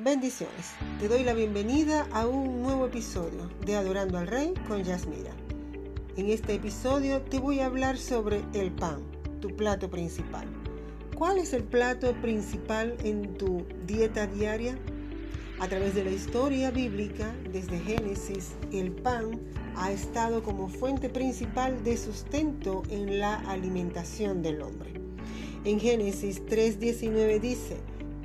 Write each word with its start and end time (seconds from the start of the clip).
Bendiciones. 0.00 0.74
Te 1.00 1.08
doy 1.08 1.24
la 1.24 1.34
bienvenida 1.34 2.06
a 2.12 2.28
un 2.28 2.62
nuevo 2.62 2.86
episodio 2.86 3.50
de 3.66 3.74
Adorando 3.74 4.16
al 4.16 4.28
Rey 4.28 4.54
con 4.68 4.84
Yasmira. 4.84 5.32
En 6.16 6.30
este 6.30 6.54
episodio 6.54 7.20
te 7.22 7.40
voy 7.40 7.58
a 7.58 7.66
hablar 7.66 7.98
sobre 7.98 8.44
el 8.54 8.70
pan, 8.70 9.02
tu 9.40 9.48
plato 9.56 9.90
principal. 9.90 10.46
¿Cuál 11.16 11.38
es 11.38 11.52
el 11.52 11.64
plato 11.64 12.12
principal 12.22 12.96
en 13.02 13.34
tu 13.34 13.66
dieta 13.88 14.28
diaria? 14.28 14.78
A 15.58 15.66
través 15.66 15.96
de 15.96 16.04
la 16.04 16.12
historia 16.12 16.70
bíblica, 16.70 17.34
desde 17.52 17.80
Génesis, 17.80 18.52
el 18.72 18.92
pan 18.92 19.40
ha 19.74 19.90
estado 19.90 20.44
como 20.44 20.68
fuente 20.68 21.08
principal 21.08 21.82
de 21.82 21.96
sustento 21.96 22.84
en 22.88 23.18
la 23.18 23.34
alimentación 23.50 24.42
del 24.42 24.62
hombre. 24.62 24.92
En 25.64 25.80
Génesis 25.80 26.40
3:19 26.46 27.40
dice, 27.40 27.78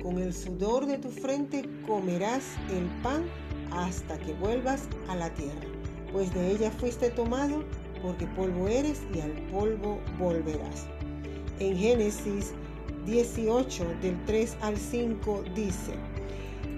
con 0.04 0.18
el 0.18 0.34
sudor 0.34 0.84
de 0.84 0.98
tu 0.98 1.08
frente 1.08 1.64
comerás 1.86 2.44
el 2.70 2.84
pan 3.02 3.24
hasta 3.72 4.18
que 4.18 4.34
vuelvas 4.34 4.82
a 5.08 5.16
la 5.16 5.30
tierra, 5.30 5.66
pues 6.12 6.32
de 6.34 6.50
ella 6.50 6.70
fuiste 6.70 7.08
tomado, 7.08 7.64
porque 8.02 8.26
polvo 8.26 8.68
eres 8.68 9.00
y 9.14 9.20
al 9.20 9.32
polvo 9.50 9.98
volverás. 10.18 10.86
En 11.58 11.74
Génesis 11.78 12.52
18 13.06 13.86
del 14.02 14.22
3 14.26 14.58
al 14.60 14.76
5 14.76 15.44
dice, 15.54 15.94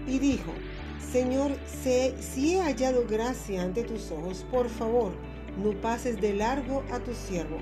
y 0.07 0.21
dijo, 0.21 0.53
Señor, 1.13 1.51
si 1.83 2.55
he 2.55 2.61
hallado 2.61 3.05
gracia 3.09 3.61
ante 3.61 3.83
tus 3.83 4.13
ojos, 4.13 4.47
por 4.53 4.69
favor, 4.69 5.11
no 5.61 5.73
pases 5.81 6.21
de 6.21 6.33
largo 6.33 6.85
a 6.93 7.01
tu 7.01 7.13
siervo, 7.13 7.59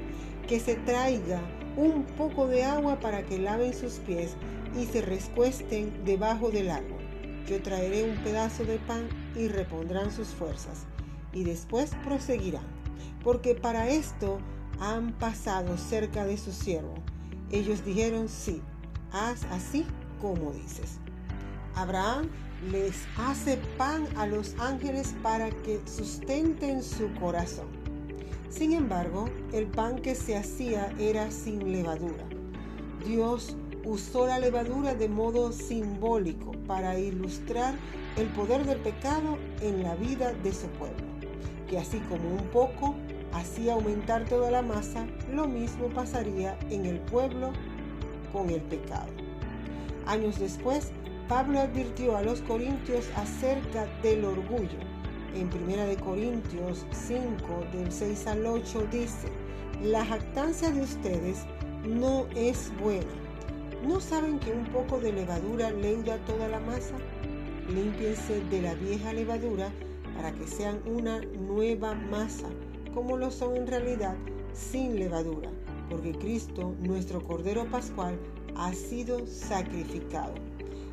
que 0.47 0.61
se 0.61 0.75
traiga 0.75 1.41
un 1.79 2.05
poco 2.19 2.49
de 2.49 2.65
agua 2.65 3.01
para 3.01 3.23
que 3.23 3.39
laven 3.39 3.73
sus 3.73 3.95
pies 3.95 4.37
y 4.79 4.87
se 4.87 5.03
rescuesten 5.03 6.05
debajo 6.05 6.51
del 6.51 6.71
árbol. 6.71 7.03
Yo 7.47 7.61
traeré 7.63 8.11
un 8.11 8.17
pedazo 8.25 8.65
de 8.65 8.79
pan 8.79 9.09
y 9.37 9.49
repondrán 9.49 10.11
sus 10.11 10.29
fuerzas, 10.29 10.87
y 11.33 11.45
después 11.45 11.93
proseguirán, 12.05 12.65
porque 13.23 13.55
para 13.55 13.89
esto 13.89 14.39
han 14.81 15.13
pasado 15.13 15.77
cerca 15.77 16.25
de 16.25 16.39
su 16.39 16.53
siervo. 16.53 16.95
Ellos 17.51 17.85
dijeron, 17.85 18.29
sí, 18.29 18.63
haz 19.13 19.45
así 19.51 19.87
como 20.21 20.53
dices. 20.53 20.99
Abraham 21.75 22.29
les 22.71 23.05
hace 23.19 23.59
pan 23.77 24.07
a 24.17 24.27
los 24.27 24.55
ángeles 24.59 25.15
para 25.23 25.51
que 25.51 25.81
sustenten 25.85 26.83
su 26.83 27.13
corazón. 27.15 27.67
Sin 28.49 28.73
embargo, 28.73 29.29
el 29.53 29.67
pan 29.67 30.01
que 30.01 30.15
se 30.15 30.37
hacía 30.37 30.95
era 30.99 31.31
sin 31.31 31.73
levadura. 31.73 32.25
Dios 33.05 33.57
usó 33.85 34.27
la 34.27 34.39
levadura 34.39 34.95
de 34.95 35.09
modo 35.09 35.53
simbólico 35.53 36.53
para 36.67 36.99
ilustrar 36.99 37.75
el 38.17 38.27
poder 38.29 38.65
del 38.65 38.79
pecado 38.79 39.39
en 39.61 39.83
la 39.83 39.95
vida 39.97 40.33
de 40.33 40.53
su 40.53 40.67
pueblo, 40.69 41.05
que 41.69 41.79
así 41.79 41.99
como 42.09 42.31
un 42.31 42.49
poco 42.49 42.95
hacía 43.33 43.75
aumentar 43.75 44.25
toda 44.25 44.51
la 44.51 44.63
masa, 44.63 45.07
lo 45.33 45.47
mismo 45.47 45.89
pasaría 45.89 46.59
en 46.71 46.87
el 46.87 46.99
pueblo 47.01 47.53
con 48.33 48.49
el 48.51 48.63
pecado. 48.63 49.09
Años 50.07 50.39
después, 50.39 50.91
Pablo 51.29 51.61
advirtió 51.61 52.17
a 52.17 52.23
los 52.23 52.43
corintios 52.43 53.09
acerca 53.17 53.87
del 54.03 54.25
orgullo. 54.25 54.79
En 55.35 55.49
1 55.49 56.05
Corintios 56.05 56.87
5, 56.93 57.21
del 57.73 57.91
6 57.91 58.27
al 58.29 58.47
8 58.47 58.87
dice, 58.93 59.29
la 59.83 60.05
jactancia 60.05 60.71
de 60.71 60.83
ustedes 60.83 61.39
no 61.85 62.27
es 62.37 62.71
buena 62.81 63.25
¿No 63.87 64.01
saben 64.01 64.39
que 64.39 64.51
un 64.51 64.65
poco 64.73 64.99
de 64.99 65.13
levadura 65.13 65.71
leuda 65.71 66.17
toda 66.25 66.49
la 66.49 66.59
masa? 66.59 66.97
Límpiense 67.69 68.41
de 68.45 68.63
la 68.63 68.75
vieja 68.75 69.13
levadura 69.13 69.71
para 70.17 70.33
que 70.33 70.47
sean 70.47 70.81
una 70.87 71.21
nueva 71.21 71.95
masa, 71.95 72.49
como 72.95 73.19
lo 73.19 73.31
son 73.31 73.57
en 73.57 73.67
realidad 73.67 74.17
sin 74.55 74.99
levadura, 74.99 75.51
porque 75.91 76.13
Cristo, 76.13 76.75
nuestro 76.81 77.23
Cordero 77.23 77.71
Pascual, 77.71 78.19
ha 78.57 78.73
sido 78.73 79.27
sacrificado. 79.27 80.33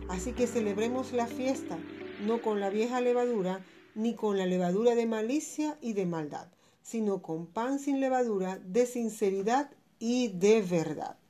Así 0.10 0.34
que 0.34 0.46
celebremos 0.46 1.14
la 1.14 1.28
fiesta, 1.28 1.78
no 2.26 2.42
con 2.42 2.60
la 2.60 2.70
vieja 2.70 3.00
levadura, 3.00 3.64
ni 3.96 4.16
con 4.16 4.38
la 4.38 4.46
levadura 4.46 4.96
de 4.96 5.06
malicia 5.06 5.78
y 5.80 5.94
de 5.94 6.06
maldad, 6.06 6.50
sino 6.82 7.22
con 7.22 7.48
pan 7.48 7.80
sin 7.80 8.02
levadura 8.02 8.60
de 8.66 8.86
sinceridad 8.86 9.72
y 9.98 10.28
de 10.28 10.62
verdad. 10.62 11.21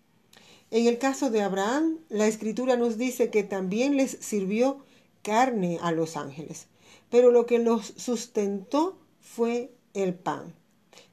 En 0.72 0.88
el 0.88 0.98
caso 0.98 1.30
de 1.30 1.42
Abraham, 1.42 1.98
la 2.08 2.28
escritura 2.28 2.78
nos 2.78 2.98
dice 2.98 3.30
que 3.30 3.44
también 3.44 3.98
les 3.98 4.12
sirvió 4.22 4.78
carne 5.22 5.80
a 5.82 5.92
los 5.92 6.16
ángeles, 6.16 6.68
pero 7.10 7.30
lo 7.30 7.46
que 7.46 7.60
los 7.60 7.94
sustentó 7.98 8.98
fue 9.20 9.70
el 9.94 10.14
pan. 10.14 10.54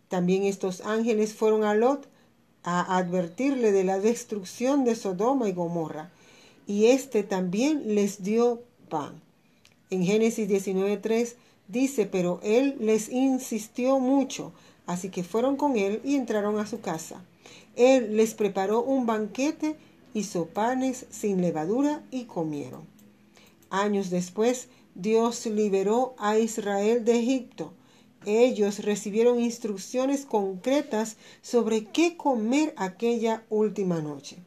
También 0.09 0.45
estos 0.45 0.81
ángeles 0.83 1.35
fueron 1.35 1.65
a 1.65 1.75
Lot 1.75 2.07
a 2.63 2.97
advertirle 2.97 3.73
de 3.73 3.83
la 3.83 3.99
destrucción 3.99 4.85
de 4.85 4.95
Sodoma 4.95 5.49
y 5.49 5.53
Gomorra, 5.53 6.13
y 6.69 6.87
éste 6.87 7.25
también 7.25 7.97
les 7.97 8.23
dio 8.23 8.63
pan. 8.89 9.21
En 9.91 10.05
Génesis 10.05 10.49
19.3 10.49 11.35
dice, 11.67 12.07
pero 12.07 12.39
él 12.45 12.77
les 12.79 13.09
insistió 13.09 13.99
mucho, 13.99 14.53
así 14.87 15.09
que 15.09 15.25
fueron 15.25 15.57
con 15.57 15.77
él 15.77 16.01
y 16.05 16.15
entraron 16.15 16.61
a 16.61 16.67
su 16.67 16.81
casa. 16.81 17.25
Él 17.77 18.17
les 18.17 18.35
preparó 18.35 18.83
un 18.83 19.07
banquete, 19.07 19.77
hizo 20.15 20.47
panes 20.47 21.07
sin 21.11 21.41
levadura 21.41 22.03
y 22.11 22.25
comieron. 22.25 22.83
Años 23.71 24.11
después, 24.11 24.69
Dios 24.95 25.47
liberó 25.47 26.15
a 26.19 26.39
Israel 26.39 27.05
de 27.05 27.21
Egipto. 27.21 27.73
Ellos 28.27 28.81
recibieron 28.81 29.41
instrucciones 29.41 30.25
concretas 30.25 31.17
sobre 31.41 31.85
qué 31.85 32.17
comer 32.17 32.75
aquella 32.77 33.45
última 33.49 34.01
noche, 34.01 34.39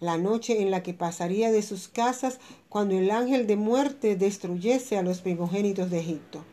la 0.00 0.18
noche 0.18 0.60
en 0.60 0.70
la 0.70 0.82
que 0.82 0.92
pasaría 0.92 1.50
de 1.50 1.62
sus 1.62 1.88
casas 1.88 2.38
cuando 2.68 2.98
el 2.98 3.10
ángel 3.10 3.46
de 3.46 3.56
muerte 3.56 4.16
destruyese 4.16 4.98
a 4.98 5.02
los 5.02 5.22
primogénitos 5.22 5.90
de 5.90 6.00
Egipto. 6.00 6.44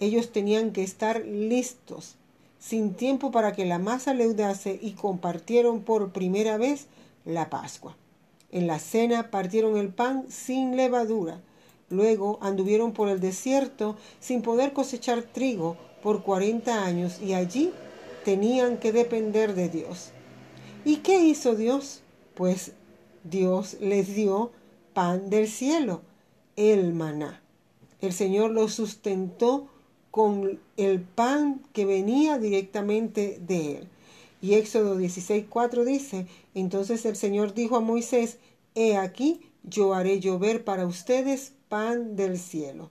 Ellos 0.00 0.32
tenían 0.32 0.72
que 0.72 0.82
estar 0.82 1.24
listos 1.24 2.16
sin 2.66 2.94
tiempo 2.94 3.30
para 3.30 3.52
que 3.52 3.64
la 3.64 3.78
masa 3.78 4.12
leudase 4.12 4.76
y 4.82 4.92
compartieron 4.92 5.82
por 5.82 6.10
primera 6.10 6.58
vez 6.58 6.86
la 7.24 7.48
Pascua. 7.48 7.96
En 8.50 8.66
la 8.66 8.80
cena 8.80 9.30
partieron 9.30 9.76
el 9.76 9.90
pan 9.90 10.24
sin 10.28 10.76
levadura. 10.76 11.40
Luego 11.90 12.40
anduvieron 12.42 12.92
por 12.92 13.08
el 13.08 13.20
desierto 13.20 13.96
sin 14.18 14.42
poder 14.42 14.72
cosechar 14.72 15.22
trigo 15.22 15.76
por 16.02 16.24
cuarenta 16.24 16.84
años 16.84 17.20
y 17.20 17.34
allí 17.34 17.72
tenían 18.24 18.78
que 18.78 18.90
depender 18.90 19.54
de 19.54 19.68
Dios. 19.68 20.10
¿Y 20.84 20.96
qué 20.96 21.20
hizo 21.20 21.54
Dios? 21.54 22.02
Pues 22.34 22.72
Dios 23.22 23.76
les 23.80 24.16
dio 24.16 24.50
pan 24.92 25.30
del 25.30 25.46
cielo, 25.46 26.00
el 26.56 26.92
maná. 26.92 27.40
El 28.00 28.12
Señor 28.12 28.50
los 28.50 28.74
sustentó 28.74 29.68
con 30.16 30.58
el 30.78 31.02
pan 31.02 31.60
que 31.74 31.84
venía 31.84 32.38
directamente 32.38 33.38
de 33.38 33.76
él. 33.76 33.88
Y 34.40 34.54
Éxodo 34.54 34.98
16:4 34.98 35.84
dice, 35.84 36.26
entonces 36.54 37.04
el 37.04 37.16
Señor 37.16 37.52
dijo 37.52 37.76
a 37.76 37.80
Moisés, 37.80 38.38
he 38.74 38.96
aquí, 38.96 39.42
yo 39.62 39.92
haré 39.92 40.18
llover 40.18 40.64
para 40.64 40.86
ustedes 40.86 41.52
pan 41.68 42.16
del 42.16 42.38
cielo. 42.38 42.88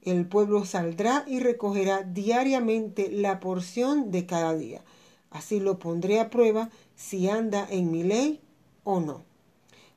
El 0.00 0.26
pueblo 0.26 0.64
saldrá 0.64 1.26
y 1.28 1.40
recogerá 1.40 2.04
diariamente 2.04 3.10
la 3.10 3.38
porción 3.38 4.10
de 4.10 4.24
cada 4.24 4.56
día. 4.56 4.82
Así 5.28 5.60
lo 5.60 5.78
pondré 5.78 6.20
a 6.20 6.30
prueba 6.30 6.70
si 6.96 7.28
anda 7.28 7.66
en 7.68 7.90
mi 7.90 8.02
ley 8.02 8.40
o 8.82 8.98
no. 9.00 9.24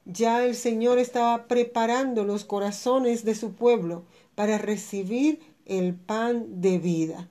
Ya 0.03 0.43
el 0.45 0.55
Señor 0.55 0.99
estaba 0.99 1.47
preparando 1.47 2.25
los 2.25 2.43
corazones 2.43 3.23
de 3.23 3.33
su 3.33 3.53
pueblo 3.53 4.03
para 4.35 4.57
recibir 4.57 5.54
el 5.65 5.95
pan 5.95 6.61
de 6.61 6.79
vida, 6.79 7.27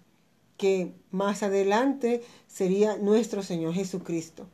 que 0.56 0.92
más 1.10 1.42
adelante 1.42 2.22
sería 2.46 2.96
nuestro 2.96 3.42
Señor 3.42 3.74
Jesucristo. 3.74 4.46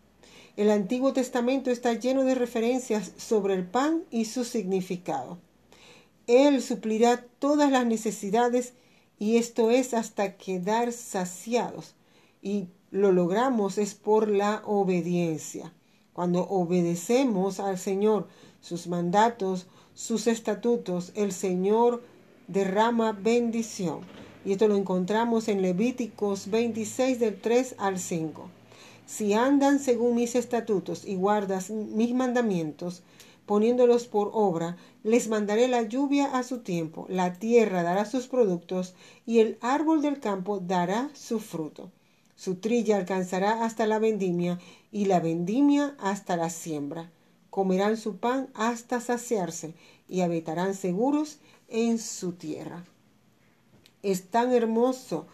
El 0.56 0.70
Antiguo 0.70 1.12
Testamento 1.12 1.70
está 1.70 1.94
lleno 1.94 2.24
de 2.24 2.34
referencias 2.34 3.12
sobre 3.16 3.54
el 3.54 3.66
pan 3.66 4.04
y 4.10 4.26
su 4.26 4.44
significado. 4.44 5.38
Él 6.26 6.62
suplirá 6.62 7.24
todas 7.38 7.70
las 7.70 7.86
necesidades 7.86 8.74
y 9.18 9.36
esto 9.36 9.70
es 9.70 9.94
hasta 9.94 10.36
quedar 10.36 10.92
saciados. 10.92 11.94
Y 12.42 12.68
lo 12.90 13.12
logramos 13.12 13.78
es 13.78 13.94
por 13.94 14.28
la 14.28 14.62
obediencia. 14.66 15.72
Cuando 16.12 16.42
obedecemos 16.48 17.60
al 17.60 17.78
Señor, 17.78 18.28
sus 18.60 18.86
mandatos, 18.86 19.66
sus 19.94 20.26
estatutos, 20.26 21.12
el 21.14 21.32
Señor 21.32 22.02
derrama 22.52 23.12
bendición. 23.12 24.00
Y 24.44 24.52
esto 24.52 24.68
lo 24.68 24.76
encontramos 24.76 25.48
en 25.48 25.62
Levíticos 25.62 26.50
26 26.50 27.20
del 27.20 27.40
3 27.40 27.76
al 27.78 27.98
5. 27.98 28.48
Si 29.06 29.34
andan 29.34 29.78
según 29.78 30.14
mis 30.14 30.34
estatutos 30.34 31.04
y 31.04 31.16
guardas 31.16 31.70
mis 31.70 32.14
mandamientos, 32.14 33.02
poniéndolos 33.44 34.06
por 34.06 34.30
obra, 34.32 34.76
les 35.02 35.28
mandaré 35.28 35.66
la 35.66 35.82
lluvia 35.82 36.26
a 36.26 36.44
su 36.44 36.58
tiempo, 36.58 37.06
la 37.08 37.32
tierra 37.32 37.82
dará 37.82 38.04
sus 38.04 38.28
productos, 38.28 38.94
y 39.26 39.40
el 39.40 39.58
árbol 39.60 40.02
del 40.02 40.20
campo 40.20 40.60
dará 40.60 41.10
su 41.12 41.40
fruto. 41.40 41.90
Su 42.36 42.54
trilla 42.54 42.96
alcanzará 42.96 43.64
hasta 43.64 43.86
la 43.86 43.98
vendimia, 43.98 44.60
y 44.92 45.06
la 45.06 45.18
vendimia 45.18 45.96
hasta 45.98 46.36
la 46.36 46.48
siembra. 46.48 47.10
Comerán 47.50 47.96
su 47.96 48.18
pan 48.18 48.48
hasta 48.54 49.00
saciarse, 49.00 49.74
y 50.08 50.20
habitarán 50.20 50.74
seguros 50.74 51.38
en 51.70 51.98
su 51.98 52.32
tierra. 52.32 52.84
Es 54.02 54.28
tan 54.28 54.52
hermoso 54.52 55.26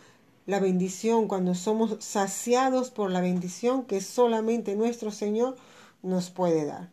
la 0.47 0.61
bendición 0.61 1.27
cuando 1.27 1.55
somos 1.55 1.97
saciados 1.99 2.91
por 2.91 3.11
la 3.11 3.21
bendición 3.21 3.85
que 3.85 4.01
solamente 4.01 4.77
nuestro 4.77 5.11
Señor 5.11 5.57
nos 6.03 6.31
puede 6.31 6.65
dar. 6.65 6.91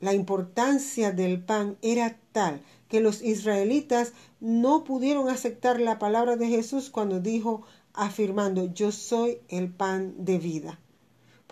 La 0.00 0.14
importancia 0.14 1.12
del 1.12 1.40
pan 1.42 1.76
era 1.82 2.16
tal 2.32 2.60
que 2.88 3.00
los 3.00 3.22
israelitas 3.22 4.12
no 4.40 4.84
pudieron 4.84 5.28
aceptar 5.28 5.80
la 5.80 5.98
palabra 5.98 6.36
de 6.36 6.48
Jesús 6.48 6.90
cuando 6.90 7.20
dijo 7.20 7.62
afirmando 7.94 8.72
yo 8.72 8.92
soy 8.92 9.38
el 9.48 9.70
pan 9.70 10.14
de 10.18 10.38
vida 10.38 10.78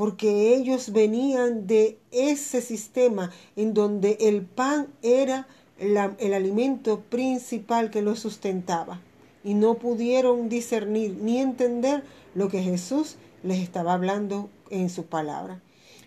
porque 0.00 0.54
ellos 0.54 0.92
venían 0.92 1.66
de 1.66 1.98
ese 2.10 2.62
sistema 2.62 3.30
en 3.54 3.74
donde 3.74 4.16
el 4.20 4.46
pan 4.46 4.88
era 5.02 5.46
el 5.80 6.34
alimento 6.34 7.00
principal 7.00 7.90
que 7.90 8.02
los 8.02 8.18
sustentaba 8.20 9.00
y 9.42 9.54
no 9.54 9.74
pudieron 9.74 10.50
discernir 10.50 11.16
ni 11.20 11.38
entender 11.38 12.04
lo 12.34 12.48
que 12.48 12.62
Jesús 12.62 13.16
les 13.42 13.60
estaba 13.60 13.94
hablando 13.94 14.50
en 14.68 14.90
su 14.90 15.06
palabra. 15.06 15.62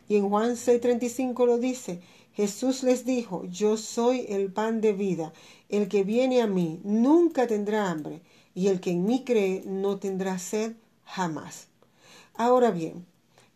Y 0.08 0.18
en 0.18 0.30
Juan 0.30 0.52
6:35 0.52 1.46
lo 1.48 1.58
dice, 1.58 2.02
Jesús 2.34 2.84
les 2.84 3.06
dijo, 3.06 3.46
yo 3.46 3.78
soy 3.78 4.26
el 4.30 4.52
pan 4.52 4.80
de 4.80 4.94
vida, 4.94 5.34
el 5.70 5.88
que 5.88 6.04
viene 6.04 6.42
a 6.42 6.48
mí 6.48 6.80
nunca 6.84 7.48
tendrá 7.48 7.90
hambre, 7.90 8.22
y 8.54 8.68
el 8.68 8.80
que 8.80 8.92
en 8.92 9.06
mí 9.06 9.24
cree 9.24 9.64
no 9.66 9.98
tendrá 9.98 10.38
sed 10.38 10.74
jamás. 11.04 11.68
Ahora 12.36 12.70
bien, 12.72 13.06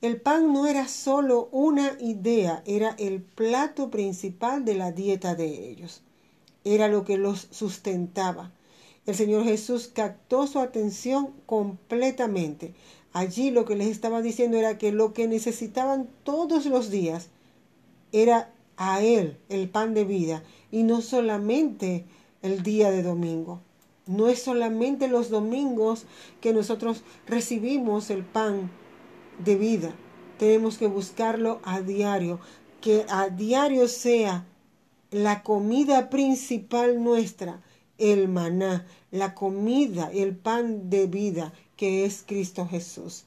el 0.02 0.22
pan 0.22 0.54
no 0.54 0.68
era 0.68 0.88
solo 0.88 1.50
una 1.52 1.98
idea, 2.00 2.64
era 2.66 2.96
el 3.00 3.22
plato 3.22 3.90
principal 3.90 4.64
de 4.66 4.76
la 4.76 4.92
dieta 4.92 5.36
de 5.36 5.70
ellos. 5.70 6.04
Era 6.68 6.90
lo 6.90 7.06
que 7.06 7.18
los 7.18 7.48
sustentaba. 7.52 8.52
El 9.06 9.16
Señor 9.16 9.46
Jesús 9.46 9.88
captó 9.88 10.48
su 10.48 10.60
atención 10.60 11.32
completamente. 11.46 12.74
Allí 13.14 13.52
lo 13.52 13.64
que 13.64 13.78
les 13.78 13.88
estaba 13.88 14.22
diciendo 14.22 14.58
era 14.58 14.78
que 14.78 14.92
lo 14.92 15.14
que 15.14 15.30
necesitaban 15.30 16.10
todos 16.24 16.66
los 16.66 16.92
días 16.92 17.30
era 18.12 18.52
a 18.76 19.02
Él 19.02 19.38
el 19.48 19.70
pan 19.70 19.94
de 19.94 20.04
vida 20.04 20.44
y 20.70 20.84
no 20.84 21.00
solamente 21.00 22.04
el 22.42 22.64
día 22.64 22.92
de 22.92 23.02
domingo. 23.02 23.62
No 24.06 24.28
es 24.28 24.44
solamente 24.44 25.08
los 25.08 25.30
domingos 25.30 26.04
que 26.42 26.52
nosotros 26.52 27.04
recibimos 27.28 28.10
el 28.10 28.26
pan 28.26 28.70
de 29.40 29.56
vida. 29.56 29.96
Tenemos 30.38 30.78
que 30.78 30.88
buscarlo 30.88 31.62
a 31.64 31.80
diario, 31.80 32.42
que 32.82 33.06
a 33.08 33.30
diario 33.30 33.88
sea 33.88 34.46
la 35.12 35.42
comida 35.42 36.10
principal 36.10 37.02
nuestra, 37.02 37.62
el 37.98 38.28
maná, 38.28 38.86
la 39.10 39.36
comida, 39.36 40.12
el 40.14 40.36
pan 40.36 40.90
de 40.90 41.08
vida 41.08 41.54
que 41.78 42.06
es 42.06 42.24
Cristo 42.28 42.68
Jesús. 42.68 43.24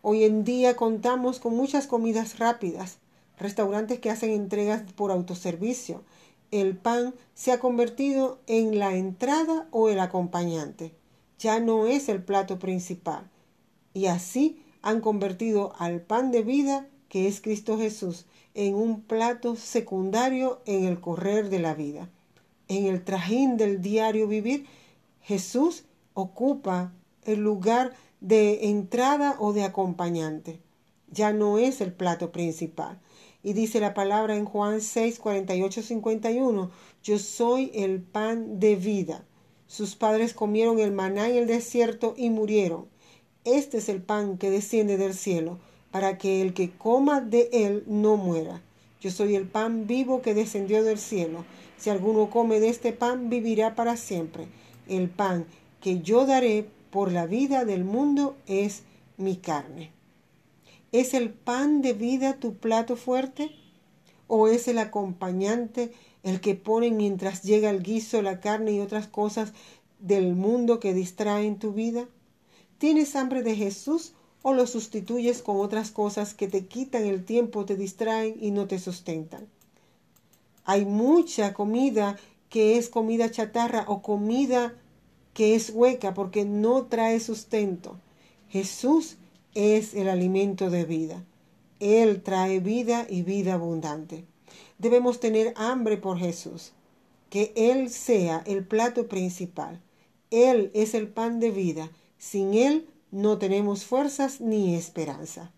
Hoy 0.00 0.24
en 0.24 0.44
día 0.44 0.74
contamos 0.74 1.38
con 1.38 1.54
muchas 1.54 1.86
comidas 1.86 2.38
rápidas, 2.38 2.98
restaurantes 3.38 4.00
que 4.00 4.10
hacen 4.10 4.30
entregas 4.30 4.90
por 4.92 5.10
autoservicio. 5.10 6.02
El 6.50 6.76
pan 6.76 7.14
se 7.34 7.52
ha 7.52 7.60
convertido 7.60 8.38
en 8.46 8.78
la 8.78 8.96
entrada 8.96 9.68
o 9.70 9.88
el 9.88 10.00
acompañante. 10.00 10.94
Ya 11.38 11.60
no 11.60 11.86
es 11.86 12.08
el 12.08 12.22
plato 12.22 12.58
principal. 12.58 13.30
Y 13.92 14.06
así 14.06 14.62
han 14.80 15.00
convertido 15.00 15.74
al 15.78 16.00
pan 16.00 16.30
de 16.30 16.42
vida, 16.42 16.86
que 17.12 17.28
es 17.28 17.42
Cristo 17.42 17.76
Jesús, 17.76 18.24
en 18.54 18.74
un 18.74 19.02
plato 19.02 19.54
secundario 19.54 20.62
en 20.64 20.84
el 20.86 20.98
correr 20.98 21.50
de 21.50 21.58
la 21.58 21.74
vida. 21.74 22.08
En 22.68 22.86
el 22.86 23.04
trajín 23.04 23.58
del 23.58 23.82
diario 23.82 24.26
vivir, 24.26 24.64
Jesús 25.20 25.84
ocupa 26.14 26.90
el 27.26 27.40
lugar 27.40 27.92
de 28.22 28.70
entrada 28.70 29.36
o 29.40 29.52
de 29.52 29.62
acompañante. 29.62 30.58
Ya 31.10 31.34
no 31.34 31.58
es 31.58 31.82
el 31.82 31.92
plato 31.92 32.32
principal. 32.32 32.98
Y 33.42 33.52
dice 33.52 33.78
la 33.78 33.92
palabra 33.92 34.34
en 34.34 34.46
Juan 34.46 34.80
6, 34.80 35.18
48, 35.18 35.82
51, 35.82 36.70
yo 37.04 37.18
soy 37.18 37.72
el 37.74 38.00
pan 38.00 38.58
de 38.58 38.74
vida. 38.74 39.22
Sus 39.66 39.96
padres 39.96 40.32
comieron 40.32 40.78
el 40.78 40.92
maná 40.92 41.28
en 41.28 41.36
el 41.36 41.46
desierto 41.46 42.14
y 42.16 42.30
murieron. 42.30 42.86
Este 43.44 43.76
es 43.76 43.90
el 43.90 44.00
pan 44.00 44.38
que 44.38 44.48
desciende 44.48 44.96
del 44.96 45.12
cielo, 45.12 45.58
para 45.92 46.18
que 46.18 46.42
el 46.42 46.54
que 46.54 46.70
coma 46.70 47.20
de 47.20 47.48
él 47.52 47.84
no 47.86 48.16
muera. 48.16 48.62
Yo 49.00 49.10
soy 49.10 49.36
el 49.36 49.46
pan 49.46 49.86
vivo 49.86 50.22
que 50.22 50.34
descendió 50.34 50.82
del 50.82 50.98
cielo. 50.98 51.44
Si 51.76 51.90
alguno 51.90 52.30
come 52.30 52.60
de 52.60 52.68
este 52.68 52.92
pan, 52.92 53.28
vivirá 53.28 53.74
para 53.74 53.96
siempre. 53.96 54.48
El 54.88 55.08
pan 55.08 55.46
que 55.80 56.00
yo 56.00 56.26
daré 56.26 56.66
por 56.90 57.12
la 57.12 57.26
vida 57.26 57.64
del 57.64 57.84
mundo 57.84 58.36
es 58.46 58.82
mi 59.16 59.36
carne. 59.36 59.90
¿Es 60.92 61.14
el 61.14 61.30
pan 61.30 61.82
de 61.82 61.92
vida 61.92 62.34
tu 62.34 62.54
plato 62.54 62.96
fuerte? 62.96 63.50
¿O 64.28 64.48
es 64.48 64.68
el 64.68 64.78
acompañante 64.78 65.92
el 66.22 66.40
que 66.40 66.54
ponen 66.54 66.96
mientras 66.96 67.42
llega 67.42 67.70
el 67.70 67.82
guiso, 67.82 68.22
la 68.22 68.40
carne 68.40 68.72
y 68.72 68.80
otras 68.80 69.08
cosas 69.08 69.52
del 69.98 70.34
mundo 70.34 70.80
que 70.80 70.94
distraen 70.94 71.58
tu 71.58 71.72
vida? 71.72 72.06
¿Tienes 72.78 73.16
hambre 73.16 73.42
de 73.42 73.56
Jesús 73.56 74.14
o 74.42 74.52
lo 74.52 74.66
sustituyes 74.66 75.42
con 75.42 75.58
otras 75.58 75.90
cosas 75.90 76.34
que 76.34 76.48
te 76.48 76.66
quitan 76.66 77.04
el 77.04 77.24
tiempo, 77.24 77.64
te 77.64 77.76
distraen 77.76 78.36
y 78.40 78.50
no 78.50 78.66
te 78.66 78.78
sustentan? 78.78 79.46
Hay 80.64 80.84
mucha 80.84 81.54
comida 81.54 82.16
que 82.48 82.76
es 82.76 82.88
comida 82.88 83.30
chatarra 83.30 83.84
o 83.88 84.02
comida 84.02 84.74
que 85.34 85.54
es 85.54 85.70
hueca 85.70 86.14
porque 86.14 86.44
no 86.44 86.86
trae 86.86 87.18
sustento. 87.20 87.96
Jesús 88.48 89.16
es 89.54 89.94
el 89.94 90.08
alimento 90.08 90.70
de 90.70 90.84
vida. 90.84 91.24
Él 91.80 92.22
trae 92.22 92.60
vida 92.60 93.06
y 93.08 93.22
vida 93.22 93.54
abundante. 93.54 94.24
Debemos 94.78 95.20
tener 95.20 95.54
hambre 95.56 95.96
por 95.96 96.18
Jesús, 96.18 96.72
que 97.30 97.52
Él 97.56 97.90
sea 97.90 98.42
el 98.46 98.64
plato 98.64 99.08
principal. 99.08 99.80
Él 100.30 100.70
es 100.74 100.94
el 100.94 101.08
pan 101.08 101.40
de 101.40 101.50
vida. 101.50 101.90
Sin 102.18 102.54
Él 102.54 102.86
no 103.12 103.36
tenemos 103.36 103.84
fuerzas 103.84 104.40
ni 104.40 104.74
esperanza. 104.74 105.52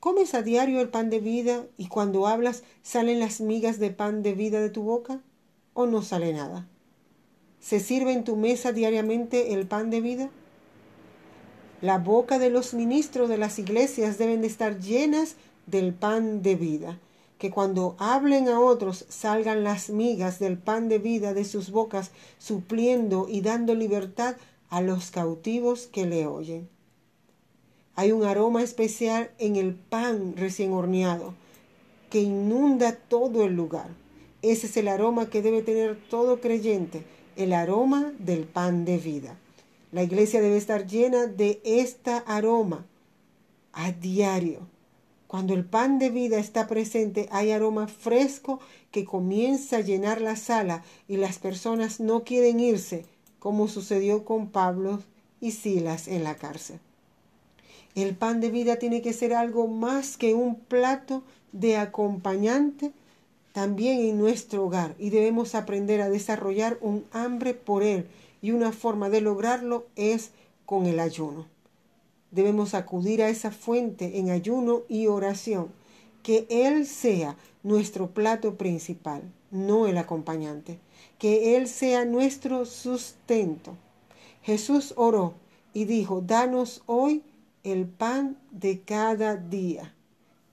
¿Comes 0.00 0.34
a 0.34 0.42
diario 0.42 0.80
el 0.80 0.88
pan 0.88 1.10
de 1.10 1.20
vida 1.20 1.64
y 1.78 1.86
cuando 1.86 2.26
hablas 2.26 2.64
salen 2.82 3.20
las 3.20 3.40
migas 3.40 3.78
de 3.78 3.90
pan 3.90 4.22
de 4.22 4.34
vida 4.34 4.60
de 4.60 4.68
tu 4.68 4.82
boca? 4.82 5.20
¿O 5.74 5.86
no 5.86 6.02
sale 6.02 6.32
nada? 6.32 6.66
¿Se 7.60 7.78
sirve 7.78 8.12
en 8.12 8.24
tu 8.24 8.36
mesa 8.36 8.72
diariamente 8.72 9.54
el 9.54 9.66
pan 9.66 9.90
de 9.90 10.00
vida? 10.00 10.30
La 11.80 11.98
boca 11.98 12.38
de 12.38 12.50
los 12.50 12.74
ministros 12.74 13.28
de 13.28 13.38
las 13.38 13.58
iglesias 13.60 14.18
deben 14.18 14.40
de 14.40 14.48
estar 14.48 14.80
llenas 14.80 15.36
del 15.66 15.94
pan 15.94 16.42
de 16.42 16.56
vida, 16.56 16.98
que 17.38 17.50
cuando 17.50 17.94
hablen 17.98 18.48
a 18.48 18.60
otros 18.60 19.04
salgan 19.08 19.62
las 19.62 19.90
migas 19.90 20.40
del 20.40 20.58
pan 20.58 20.88
de 20.88 20.98
vida 20.98 21.32
de 21.32 21.44
sus 21.44 21.70
bocas, 21.70 22.10
supliendo 22.38 23.28
y 23.28 23.40
dando 23.40 23.74
libertad 23.74 24.36
a 24.68 24.80
los 24.80 25.10
cautivos 25.10 25.86
que 25.86 26.06
le 26.06 26.26
oyen. 26.26 26.68
Hay 27.94 28.12
un 28.12 28.24
aroma 28.24 28.62
especial 28.62 29.30
en 29.38 29.56
el 29.56 29.74
pan 29.74 30.34
recién 30.36 30.72
horneado 30.72 31.34
que 32.10 32.20
inunda 32.20 32.96
todo 32.96 33.44
el 33.44 33.54
lugar. 33.54 33.88
Ese 34.42 34.66
es 34.66 34.76
el 34.76 34.88
aroma 34.88 35.28
que 35.30 35.42
debe 35.42 35.62
tener 35.62 35.98
todo 36.08 36.40
creyente, 36.40 37.04
el 37.36 37.52
aroma 37.52 38.12
del 38.18 38.44
pan 38.44 38.84
de 38.84 38.98
vida. 38.98 39.38
La 39.92 40.02
iglesia 40.02 40.40
debe 40.40 40.56
estar 40.56 40.86
llena 40.86 41.26
de 41.26 41.60
este 41.64 42.10
aroma 42.26 42.86
a 43.72 43.92
diario. 43.92 44.60
Cuando 45.26 45.54
el 45.54 45.64
pan 45.64 45.98
de 45.98 46.10
vida 46.10 46.38
está 46.38 46.66
presente, 46.66 47.28
hay 47.32 47.50
aroma 47.50 47.88
fresco 47.88 48.60
que 48.90 49.04
comienza 49.04 49.78
a 49.78 49.80
llenar 49.80 50.20
la 50.20 50.36
sala 50.36 50.84
y 51.08 51.16
las 51.16 51.38
personas 51.38 51.98
no 51.98 52.22
quieren 52.22 52.60
irse, 52.60 53.04
como 53.46 53.68
sucedió 53.68 54.24
con 54.24 54.48
Pablo 54.48 54.98
y 55.40 55.52
Silas 55.52 56.08
en 56.08 56.24
la 56.24 56.34
cárcel. 56.34 56.80
El 57.94 58.16
pan 58.16 58.40
de 58.40 58.50
vida 58.50 58.80
tiene 58.80 59.02
que 59.02 59.12
ser 59.12 59.32
algo 59.32 59.68
más 59.68 60.16
que 60.16 60.34
un 60.34 60.56
plato 60.56 61.22
de 61.52 61.76
acompañante 61.76 62.90
también 63.52 64.00
en 64.00 64.18
nuestro 64.18 64.64
hogar 64.64 64.96
y 64.98 65.10
debemos 65.10 65.54
aprender 65.54 66.00
a 66.02 66.10
desarrollar 66.10 66.76
un 66.80 67.04
hambre 67.12 67.54
por 67.54 67.84
él 67.84 68.08
y 68.42 68.50
una 68.50 68.72
forma 68.72 69.10
de 69.10 69.20
lograrlo 69.20 69.86
es 69.94 70.32
con 70.64 70.86
el 70.86 70.98
ayuno. 70.98 71.46
Debemos 72.32 72.74
acudir 72.74 73.22
a 73.22 73.28
esa 73.28 73.52
fuente 73.52 74.18
en 74.18 74.30
ayuno 74.30 74.82
y 74.88 75.06
oración, 75.06 75.68
que 76.24 76.48
Él 76.50 76.84
sea 76.84 77.36
nuestro 77.62 78.10
plato 78.10 78.56
principal, 78.56 79.22
no 79.52 79.86
el 79.86 79.98
acompañante, 79.98 80.80
que 81.18 81.56
Él 81.56 81.68
sea 81.68 82.04
nuestro 82.04 82.64
sustento. 82.64 83.76
Jesús 84.42 84.94
oró 84.96 85.34
y 85.72 85.84
dijo, 85.84 86.20
danos 86.20 86.82
hoy 86.86 87.22
el 87.64 87.86
pan 87.86 88.36
de 88.50 88.80
cada 88.80 89.36
día, 89.36 89.94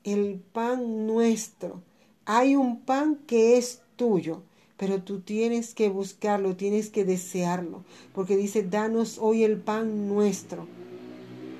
el 0.03 0.41
pan 0.51 1.05
nuestro. 1.05 1.81
Hay 2.25 2.55
un 2.55 2.81
pan 2.81 3.19
que 3.27 3.57
es 3.57 3.81
tuyo, 3.95 4.41
pero 4.77 5.01
tú 5.01 5.19
tienes 5.19 5.73
que 5.73 5.89
buscarlo, 5.89 6.55
tienes 6.55 6.89
que 6.89 7.05
desearlo, 7.05 7.83
porque 8.13 8.35
dice, 8.35 8.63
danos 8.63 9.17
hoy 9.19 9.43
el 9.43 9.57
pan 9.57 10.07
nuestro. 10.07 10.67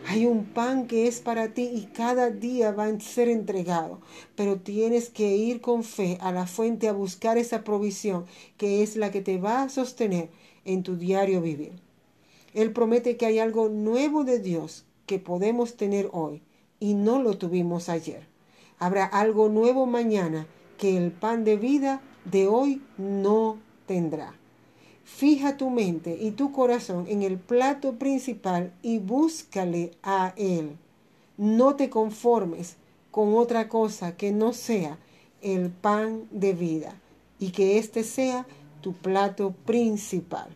Hay 0.05 0.25
un 0.25 0.45
pan 0.45 0.87
que 0.87 1.07
es 1.07 1.21
para 1.21 1.53
ti 1.53 1.63
y 1.63 1.85
cada 1.85 2.29
día 2.29 2.71
va 2.71 2.85
a 2.85 2.99
ser 2.99 3.29
entregado, 3.29 4.01
pero 4.35 4.59
tienes 4.59 5.09
que 5.09 5.37
ir 5.37 5.61
con 5.61 5.83
fe 5.83 6.17
a 6.19 6.31
la 6.31 6.45
fuente 6.45 6.89
a 6.89 6.93
buscar 6.93 7.37
esa 7.37 7.63
provisión 7.63 8.25
que 8.57 8.83
es 8.83 8.97
la 8.97 9.11
que 9.11 9.21
te 9.21 9.37
va 9.37 9.63
a 9.63 9.69
sostener 9.69 10.29
en 10.65 10.83
tu 10.83 10.97
diario 10.97 11.41
vivir. 11.41 11.71
Él 12.53 12.73
promete 12.73 13.15
que 13.15 13.25
hay 13.25 13.39
algo 13.39 13.69
nuevo 13.69 14.23
de 14.25 14.39
Dios 14.39 14.85
que 15.05 15.19
podemos 15.19 15.77
tener 15.77 16.09
hoy 16.11 16.41
y 16.79 16.95
no 16.95 17.21
lo 17.21 17.37
tuvimos 17.37 17.87
ayer. 17.87 18.27
Habrá 18.79 19.05
algo 19.05 19.47
nuevo 19.47 19.85
mañana 19.85 20.47
que 20.77 20.97
el 20.97 21.11
pan 21.11 21.45
de 21.45 21.55
vida 21.55 22.01
de 22.25 22.47
hoy 22.47 22.81
no 22.97 23.57
tendrá. 23.87 24.35
Fija 25.03 25.57
tu 25.57 25.69
mente 25.69 26.17
y 26.19 26.31
tu 26.31 26.51
corazón 26.51 27.05
en 27.09 27.23
el 27.23 27.37
plato 27.37 27.93
principal 27.93 28.73
y 28.81 28.99
búscale 28.99 29.91
a 30.01 30.33
Él. 30.37 30.77
No 31.37 31.75
te 31.75 31.89
conformes 31.89 32.77
con 33.11 33.35
otra 33.35 33.69
cosa 33.69 34.15
que 34.15 34.31
no 34.31 34.53
sea 34.53 34.97
el 35.41 35.69
pan 35.69 36.27
de 36.31 36.53
vida 36.53 36.95
y 37.37 37.51
que 37.51 37.77
éste 37.77 38.03
sea 38.03 38.47
tu 38.81 38.93
plato 38.93 39.53
principal. 39.65 40.55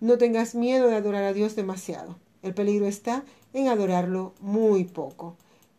No 0.00 0.16
tengas 0.16 0.54
miedo 0.54 0.88
de 0.88 0.96
adorar 0.96 1.24
a 1.24 1.32
Dios 1.32 1.54
demasiado. 1.54 2.16
El 2.42 2.54
peligro 2.54 2.86
está 2.86 3.24
en 3.52 3.68
adorarlo 3.68 4.32
muy 4.40 4.84
poco. 4.84 5.36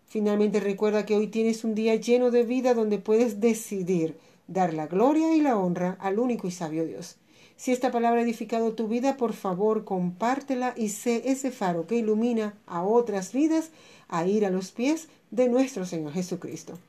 Finalmente 0.07 0.59
recuerda 0.59 1.05
que 1.05 1.15
hoy 1.15 1.27
tienes 1.27 1.63
un 1.63 1.75
día 1.75 1.95
lleno 1.95 2.31
de 2.31 2.43
vida 2.43 2.73
donde 2.73 2.97
puedes 2.97 3.39
decidir 3.39 4.17
dar 4.47 4.73
la 4.73 4.87
gloria 4.87 5.35
y 5.35 5.41
la 5.41 5.57
honra 5.57 5.97
al 5.99 6.19
único 6.19 6.47
y 6.47 6.51
sabio 6.51 6.85
Dios. 6.85 7.18
Si 7.59 7.73
esta 7.73 7.91
palabra 7.91 8.21
ha 8.21 8.23
edificado 8.23 8.71
tu 8.71 8.87
vida, 8.87 9.17
por 9.17 9.33
favor, 9.33 9.83
compártela 9.83 10.73
y 10.77 10.87
sé 10.87 11.23
ese 11.25 11.51
faro 11.51 11.87
que 11.87 11.97
ilumina 11.97 12.53
a 12.65 12.83
otras 12.83 13.33
vidas 13.33 13.71
a 14.07 14.25
ir 14.25 14.45
a 14.45 14.49
los 14.49 14.71
pies 14.71 15.09
de 15.29 15.49
nuestro 15.49 15.85
Señor 15.85 16.13
Jesucristo. 16.13 16.79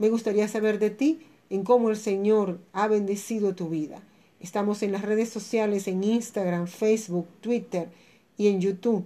Me 0.00 0.10
gustaría 0.10 0.48
saber 0.48 0.80
de 0.80 0.90
ti 0.90 1.20
en 1.48 1.62
cómo 1.62 1.90
el 1.90 1.96
Señor 1.96 2.58
ha 2.72 2.88
bendecido 2.88 3.54
tu 3.54 3.68
vida. 3.68 4.02
Estamos 4.40 4.82
en 4.82 4.90
las 4.90 5.02
redes 5.02 5.28
sociales, 5.28 5.86
en 5.86 6.02
Instagram, 6.02 6.66
Facebook, 6.66 7.28
Twitter 7.40 7.88
y 8.36 8.48
en 8.48 8.60
YouTube, 8.60 9.04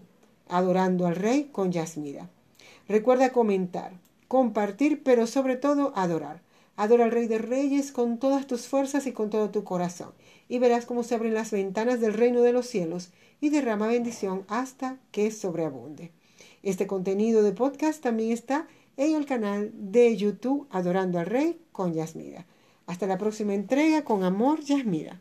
adorando 0.49 1.07
al 1.07 1.17
Rey 1.17 1.51
con 1.53 1.71
Yasmira. 1.71 2.31
Recuerda 2.89 3.29
comentar, 3.29 3.93
compartir, 4.27 5.03
pero 5.03 5.27
sobre 5.27 5.57
todo 5.57 5.93
adorar. 5.97 6.41
Adora 6.81 7.05
al 7.05 7.11
Rey 7.11 7.27
de 7.27 7.37
Reyes 7.37 7.93
con 7.93 8.17
todas 8.17 8.47
tus 8.47 8.67
fuerzas 8.67 9.07
y 9.07 9.13
con 9.13 9.29
todo 9.29 9.51
tu 9.51 9.65
corazón, 9.65 10.15
y 10.49 10.59
verás 10.59 10.87
cómo 10.87 11.03
se 11.03 11.15
abren 11.15 11.35
las 11.35 11.51
ventanas 11.51 12.01
del 12.01 12.15
reino 12.15 12.41
de 12.41 12.55
los 12.55 12.67
cielos 12.67 13.11
y 13.39 13.51
derrama 13.51 13.87
bendición 13.87 14.47
hasta 14.49 14.97
que 15.11 15.31
sobreabunde. 15.31 16.11
Este 16.63 16.87
contenido 16.87 17.43
de 17.43 17.53
podcast 17.53 18.03
también 18.03 18.33
está 18.33 18.67
en 18.97 19.15
el 19.15 19.27
canal 19.27 19.73
de 19.75 20.17
YouTube 20.17 20.69
Adorando 20.71 21.19
al 21.19 21.27
Rey 21.27 21.61
con 21.71 21.93
Yasmira. 21.93 22.47
Hasta 22.87 23.07
la 23.07 23.19
próxima 23.19 23.53
entrega 23.53 24.03
con 24.03 24.25
amor, 24.25 24.61
Yasmira. 24.61 25.21